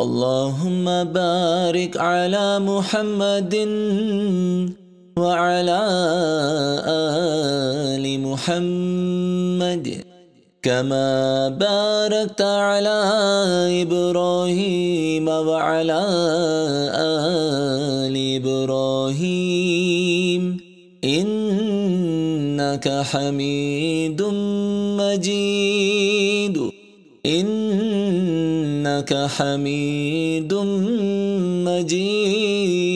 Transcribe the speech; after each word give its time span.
اللهم 0.00 1.04
بارك 1.04 1.96
على 1.96 2.58
محمد 2.58 3.54
وعلى 5.16 5.80
آل 7.94 8.20
محمد 8.20 9.86
كما 10.62 11.48
باركت 11.48 12.42
على 12.42 12.98
إبراهيم 13.86 15.28
وعلى 15.28 16.02
آل 18.02 18.42
إبراهيم. 18.42 19.62
إنك 21.04 22.88
حميد 22.88 24.22
مجيد. 24.98 26.73
إنك 27.26 29.14
حميد 29.36 30.54
مجيد. 31.64 32.93